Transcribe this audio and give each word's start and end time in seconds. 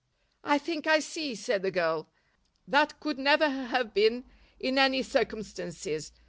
"I 0.43 0.57
think 0.57 0.87
I 0.87 0.97
see," 0.97 1.35
said 1.35 1.61
the 1.61 1.69
girl. 1.69 2.07
"That 2.67 2.99
could 2.99 3.19
never 3.19 3.47
have 3.47 3.93
been 3.93 4.23
in 4.59 4.79
any 4.79 5.03
circumstances. 5.03 6.11